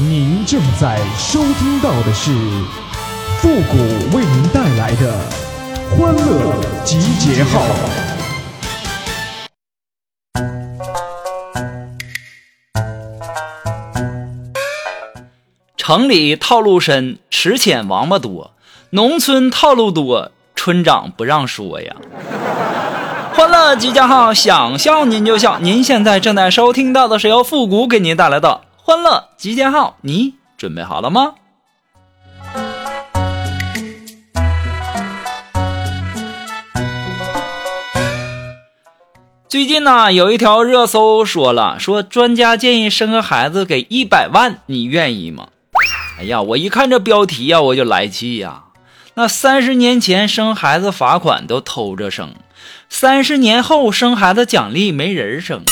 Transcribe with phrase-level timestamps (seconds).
[0.00, 2.30] 您正在收听到的是
[3.40, 5.12] 复古为您带来的
[5.90, 7.60] 欢乐集结号。
[15.76, 18.52] 城里套路深，池浅王八多；
[18.90, 21.96] 农村套路多，村长不让说呀。
[23.34, 25.58] 欢乐集结号，想笑您就笑。
[25.58, 28.60] 您现在正在收听到的是由复古给您带来的。
[28.88, 31.34] 欢乐集结号，你准备好了吗？
[39.46, 45.48] 最近呢，有一条热搜说了，说专家建议生个孩子给一百万，你愿意吗？
[46.18, 48.64] 哎呀，我一看这标题呀，我就来气呀。
[49.12, 52.34] 那三十年前生孩子罚款都偷着生，
[52.88, 55.62] 三十年后生孩子奖励没人生。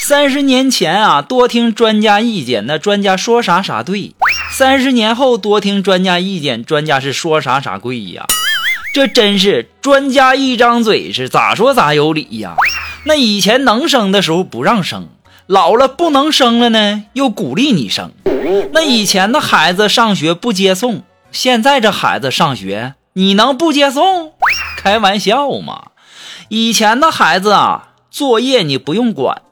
[0.00, 4.14] 三十年前啊，多听专家意见，那专家说啥啥对；
[4.50, 8.24] 三十年后多听专家意见，专家是说啥啥贵呀。
[8.94, 12.54] 这真是专家一张嘴是咋说咋有理呀。
[13.04, 15.08] 那以前能生的时候不让生，
[15.46, 18.12] 老了不能生了呢，又鼓励你生。
[18.72, 21.02] 那以前的孩子上学不接送，
[21.32, 24.32] 现在这孩子上学你能不接送？
[24.76, 25.88] 开玩笑嘛。
[26.48, 29.42] 以前的孩子啊，作业你不用管。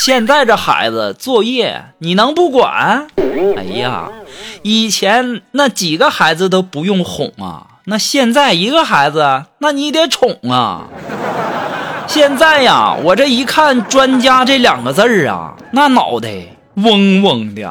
[0.00, 3.08] 现在这孩子作业你能不管？
[3.56, 4.08] 哎呀，
[4.62, 10.84] 以前那几个孩子都不用哄啊，那现在一个孩子那你得宠啊。
[12.06, 16.30] 现在呀，我这一看“专家”这两个字儿啊，那脑袋
[16.74, 17.68] 嗡嗡的。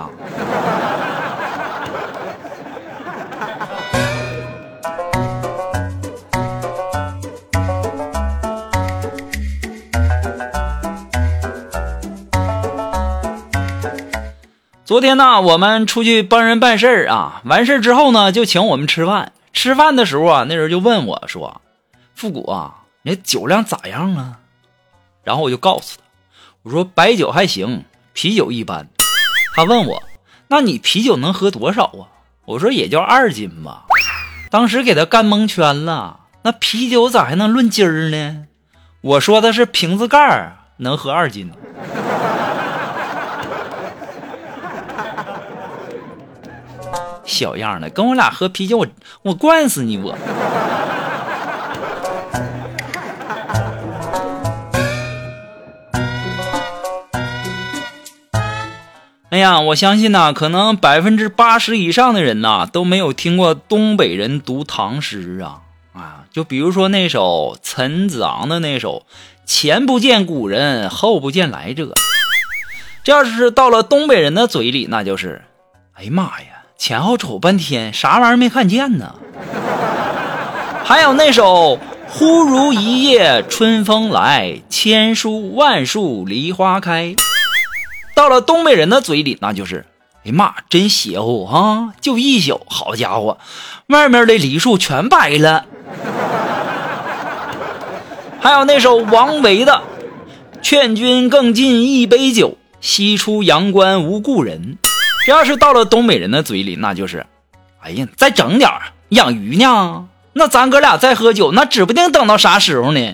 [14.87, 19.33] 昨天呢，我们出去帮人办事儿啊，完事儿之后呢，就请我们吃饭。
[19.51, 21.61] 吃饭的时候啊，那人就问我说
[22.15, 24.39] ：“复古啊，你酒量咋样啊？”
[25.25, 26.03] 然后我就告诉他，
[26.63, 28.87] 我说：“白酒还行，啤酒一般。”
[29.57, 30.01] 他问我
[30.47, 32.07] ：“那你啤酒能喝多少啊？”
[32.47, 33.87] 我说：“也就二斤吧。”
[34.49, 36.21] 当时给他干蒙圈了。
[36.43, 38.45] 那啤酒咋还能论斤儿呢？
[39.01, 41.51] 我说的是瓶子盖儿能喝二斤。
[47.27, 48.87] 小样的，跟我俩喝啤酒，我
[49.21, 50.17] 我灌死你我！
[59.29, 65.59] 哎呀，我相信呐，可能百分之八十以上的人呐都没有听过东北人读唐诗啊
[65.93, 66.23] 啊！
[66.31, 69.05] 就比如说那首陈子昂的那首
[69.45, 71.93] “前不见古人，后不见来者”，
[73.03, 75.43] 这要是到了东北人的嘴里，那就是，
[75.93, 76.56] 哎呀妈呀！
[76.77, 79.15] 前后瞅半天，啥玩意儿没看见呢？
[80.83, 87.15] 还有那首“忽如一夜春风来，千树万树梨花开”，
[88.15, 89.85] 到了东北人的嘴里，那就是，
[90.23, 91.93] 哎呀妈，真邪乎啊！
[91.99, 93.37] 就一宿，好家伙，
[93.87, 95.65] 外面的梨树全白了。
[98.39, 99.81] 还有那首王维的
[100.61, 104.77] “劝君更尽一杯酒，西出阳关无故人”。
[105.27, 107.25] 这要是到了东北人的嘴里，那就是，
[107.81, 108.71] 哎呀，再整点
[109.09, 110.07] 养鱼呢。
[110.31, 113.13] 那咱哥俩再喝酒，那指不定等到啥时候呢。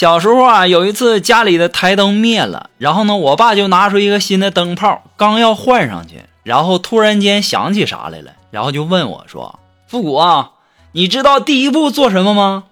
[0.00, 10.52] 小时候啊，有一次家里的台灯灭了，然后呢，我爸就拿出一个新的灯泡，刚要换上去，然后突然间想起啥来了，然后就问我说：“复古啊，
[10.92, 12.64] 你知道第一步做什么吗？”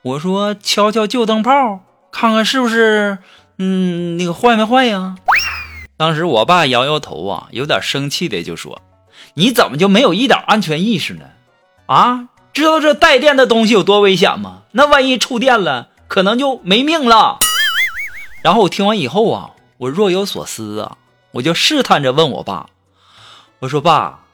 [0.00, 1.80] 我说：“敲敲旧灯泡，
[2.10, 3.18] 看看是不是，
[3.58, 5.16] 嗯，那个坏没坏呀？”
[5.98, 8.80] 当时我爸摇摇头啊，有点生气的就说
[9.36, 11.26] ：“你怎么就没有一点安全意识呢？
[11.84, 14.62] 啊，知道这带电的东西有多危险吗？
[14.72, 17.38] 那万一触电了？”可能就没命了。
[18.42, 20.98] 然后我听完以后啊，我若有所思啊，
[21.30, 22.66] 我就试探着问我爸
[23.60, 24.24] ：“我说爸，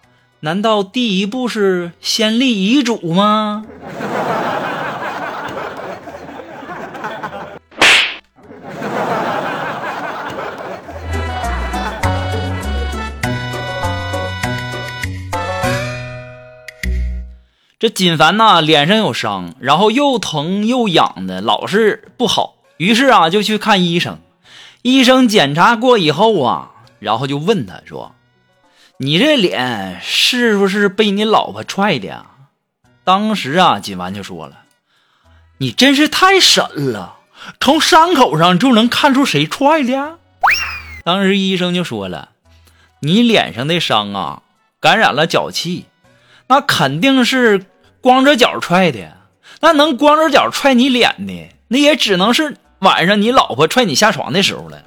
[0.40, 3.66] 难道第一步是先立遗嘱吗？”
[17.86, 22.56] 这锦凡呐，脸上有伤，然后又疼又痒的，老是不好。
[22.78, 24.18] 于是啊，就去看医生。
[24.82, 28.16] 医生检查过以后啊，然后就问他说
[28.98, 32.26] ：“你这脸是不是被你老婆踹的？”
[33.04, 34.62] 当时啊，锦凡就说了
[35.58, 37.18] ：“你真是太神了，
[37.60, 40.18] 从伤口上就能看出谁踹的。”
[41.06, 42.30] 当时医生就说了
[43.02, 44.42] ：“你脸上的伤啊，
[44.80, 45.86] 感染了脚气，
[46.48, 47.64] 那肯定是
[48.06, 49.00] 光着脚踹的。
[49.62, 54.78] 那能光着脚踹你脸的，那也只能是晚上你老婆踹你下床的时候了。”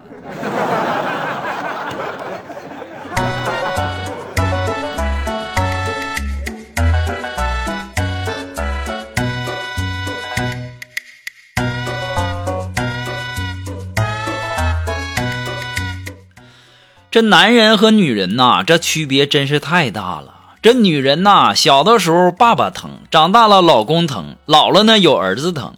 [17.12, 20.39] 这男人和女人呐，这区别真是太大了。
[20.62, 25.76] 这女人呐，小的时候爸爸疼，长大了老公疼，老了呢有儿子疼。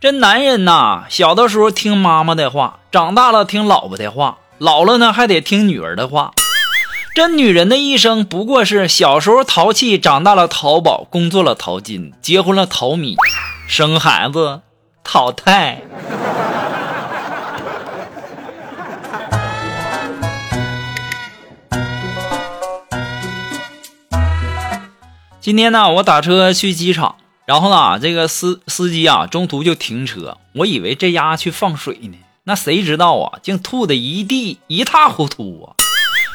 [0.00, 6.32] 这男人呐，小的时候听妈妈的话，长大了听老婆的话，老了呢还得听女儿的话。
[7.14, 13.14] 这女人的一生不过是小时候淘气，长大了淘宝，工作了淘金，结婚了淘米，
[13.68, 14.62] 生孩子
[15.04, 15.80] 淘汰。
[25.44, 35.76] 今天呢，我打车去机场，然后呢，这个司司机啊，中途就停车，我以为这丫去放水呢，那谁知道啊，竟吐的一地一塌糊涂啊！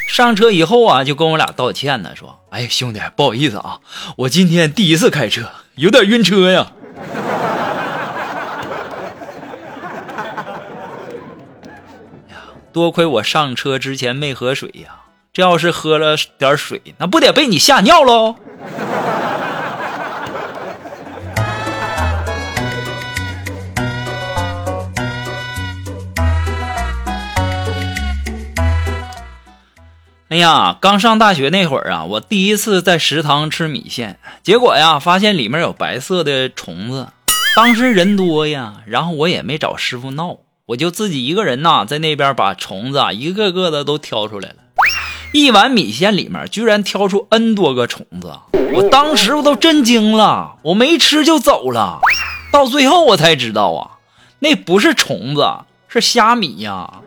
[0.07, 3.79] 上车以后啊，就跟我俩道歉呢，说：“哎，兄弟，不好意思啊，
[4.15, 6.71] 我今天第一次开车，有点晕车呀。”，
[12.71, 14.99] 多亏我上车之前没喝水呀，
[15.33, 18.35] 这要是喝了点水，那不得被你吓尿喽！
[30.29, 37.07] 哎呀，刚上大学那会儿啊，我第一次在食堂吃米线，结果呀，发现里面有白色的虫子。
[37.55, 40.37] 当时人多呀，然后我也没找师傅闹，
[40.67, 44.55] 我就自己一个人呐，在那边把虫子啊一个个的都挑出来了。
[45.33, 48.31] 一碗米线里面居然挑出 N 多个虫子，
[48.73, 52.01] 我当时我都震惊了，我没吃就走了。
[52.51, 53.97] 到最后我才知道啊，
[54.37, 55.47] 那不是虫子，
[55.87, 57.01] 是虾米呀。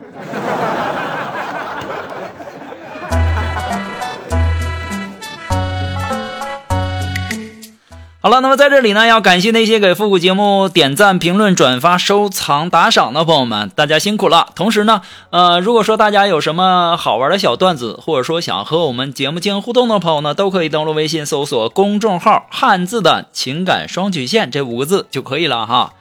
[8.37, 14.47] 了，那么在这里呢，要感谢那些给复古节目点赞、评论、转发、收藏、打赏的朋友们，大家辛苦了。
[14.55, 25.93] 同时呢，呃，如果说大家有什么好玩的小段子，或者说想和我们节目进行互动的朋友呢，都可以登录微信搜索公众号“汉字的情感双曲线”这五个字就可以了哈。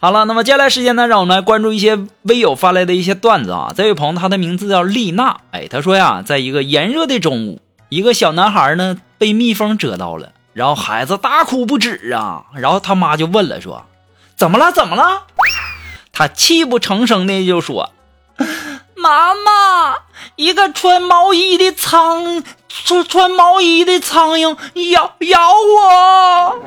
[0.00, 3.72] 好了，那么接下来时间呢，让我们来关注一些微友发来的一些段子啊。
[3.74, 10.32] 这位朋友他的名字叫丽娜，哎，他说呀，在一个炎热的中午，一个小男孩呢被蜜蜂蛰到了。
[10.52, 13.86] 然后孩子大哭不止啊，然后他妈就问了，说
[14.36, 14.72] ：“怎么了？
[14.72, 15.26] 怎么了？”
[16.12, 17.92] 他泣不成声的就说
[18.96, 19.96] ：“妈妈，
[20.34, 24.56] 一个穿毛衣的苍穿穿毛衣的苍蝇
[24.90, 26.58] 咬咬我。”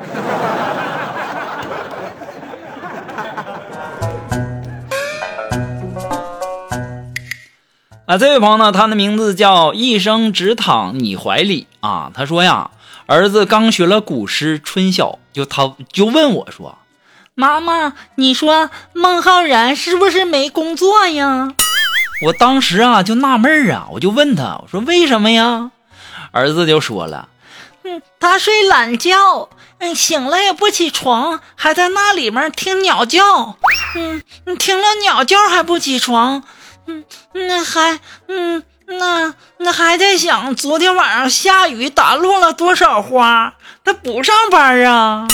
[8.08, 12.70] 啊，这位朋友呢，他的名字叫一生只躺你怀里啊，他说呀。
[13.06, 16.78] 儿子刚学了古诗《春晓》，就他就问我说
[17.34, 21.54] ：“妈妈，你说孟浩然是不是没工作呀？”
[22.26, 25.70] 我当时啊就纳闷啊，我就问他，我说：“为什么呀？”
[26.32, 27.28] 儿子就说了
[27.84, 33.58] ：“嗯，他睡懒觉，嗯，醒了也不起床，还在那里面听鸟叫，
[33.96, 34.22] 嗯，
[34.58, 36.42] 听了鸟叫还不起床，
[36.86, 43.54] 嗯，那还，嗯。”那那还在想昨天晚上下雨打落了多少花？
[43.84, 45.26] 他不上班啊！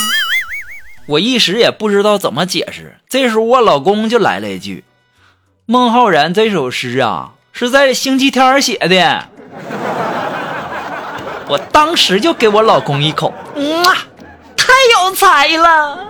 [1.07, 2.97] 我一时也不知道怎么解释。
[3.09, 4.85] 这时候我老公就来了一句
[5.67, 9.29] ：“孟浩然这首诗啊，是在星期天写的。”
[11.49, 13.97] 我当时就给我老公一口，哇，
[14.57, 16.07] 太有才了！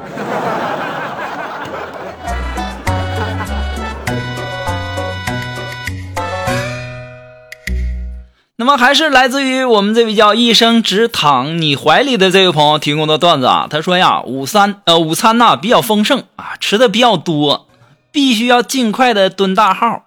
[8.61, 13.67] 那么还是来自于我们这位叫一生只躺你怀里的这位朋友提供的段子啊。
[13.71, 17.69] 他说呀，午餐呃午餐呐比较丰盛啊，吃的比较多，
[18.13, 20.03] 必须要尽快的蹲大号，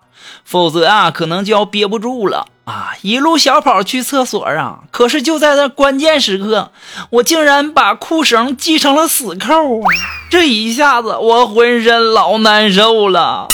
[0.46, 4.82] 否则啊可能就要憋不住了啊，一路小跑去厕所啊。
[4.92, 6.70] 可是就在这关键时刻，
[7.10, 9.90] 我竟然把裤绳系成了死扣啊！
[10.30, 13.48] 这一下子我浑身老难受了。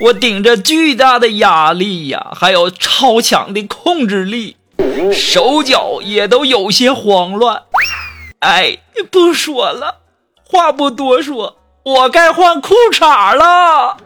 [0.00, 4.56] 我顶着巨大的压力呀，还有超强的控制力，
[5.12, 7.62] 手脚也都有些慌乱。
[8.40, 8.78] 哎，
[9.10, 9.96] 不说了，
[10.44, 13.96] 话不多说，我该换裤衩了。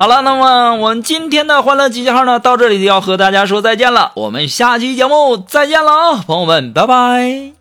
[0.00, 4.12] 好了，那么我们今天的欢乐集结号呢，到这里就要和大家说再见了。
[4.14, 7.57] 我们下期节目再见了啊，朋友们，拜拜。